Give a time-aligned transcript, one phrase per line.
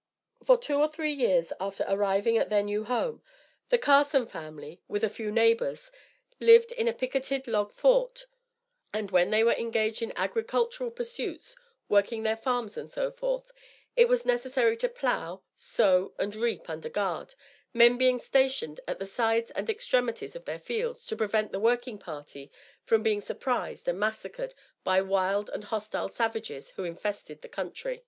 [0.43, 3.21] For two or three years after arriving at their new home,
[3.69, 5.91] the Carson family, with a few neighbors,
[6.39, 8.25] lived in a picketed log fort;
[8.91, 11.55] and when they were engaged in agricultural pursuits,
[11.87, 13.51] working their farms, and so forth,
[13.95, 17.35] it was necessary to plough, sow and reap under guard,
[17.71, 21.99] men being stationed at the sides and extremities of their fields to prevent the working
[21.99, 22.51] party
[22.83, 27.99] from being surprised and massacred by wild and hostile savages who infested the country.